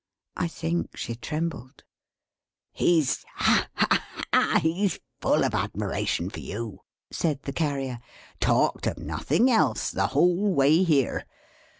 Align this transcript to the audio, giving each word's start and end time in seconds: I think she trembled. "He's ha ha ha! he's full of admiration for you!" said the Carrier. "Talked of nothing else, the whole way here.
I 0.35 0.47
think 0.47 0.97
she 0.97 1.13
trembled. 1.13 1.83
"He's 2.71 3.23
ha 3.35 3.69
ha 3.75 4.03
ha! 4.33 4.59
he's 4.59 4.99
full 5.19 5.43
of 5.45 5.53
admiration 5.53 6.31
for 6.31 6.39
you!" 6.39 6.81
said 7.11 7.43
the 7.43 7.53
Carrier. 7.53 7.99
"Talked 8.39 8.87
of 8.87 8.97
nothing 8.97 9.51
else, 9.51 9.91
the 9.91 10.07
whole 10.07 10.51
way 10.55 10.81
here. 10.81 11.27